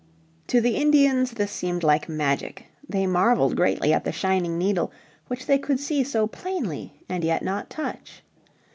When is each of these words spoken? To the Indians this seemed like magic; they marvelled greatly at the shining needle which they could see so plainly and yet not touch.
To 0.47 0.59
the 0.59 0.77
Indians 0.77 1.29
this 1.29 1.51
seemed 1.51 1.83
like 1.83 2.09
magic; 2.09 2.65
they 2.89 3.05
marvelled 3.05 3.55
greatly 3.55 3.93
at 3.93 4.03
the 4.03 4.11
shining 4.11 4.57
needle 4.57 4.91
which 5.27 5.45
they 5.45 5.59
could 5.59 5.79
see 5.79 6.03
so 6.03 6.25
plainly 6.25 7.03
and 7.07 7.23
yet 7.23 7.43
not 7.43 7.69
touch. 7.69 8.23